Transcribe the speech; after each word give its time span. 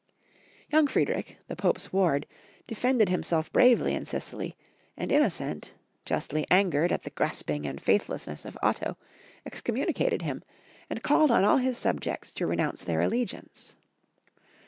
Young 0.71 0.87
Friedrich, 0.87 1.37
the 1.47 1.55
Pope's 1.55 1.93
ward, 1.93 2.25
defended 2.65 3.09
him 3.09 3.21
self 3.21 3.53
bravely 3.53 3.93
in 3.93 4.03
Sicily, 4.03 4.57
and 4.97 5.11
Innocent, 5.11 5.75
justly 6.05 6.43
angered 6.49 6.91
at 6.91 7.03
the 7.03 7.11
grasping 7.11 7.67
and 7.67 7.79
faithlessness 7.79 8.43
of 8.43 8.57
Otto, 8.63 8.97
excom 9.47 9.77
municated 9.77 10.23
him, 10.23 10.43
and 10.89 11.03
called 11.03 11.29
on 11.29 11.43
all 11.45 11.57
his 11.57 11.77
subjects 11.77 12.31
to 12.31 12.47
re 12.47 12.55
nounce 12.57 12.83
their 12.83 13.01
allegiance. 13.01 13.75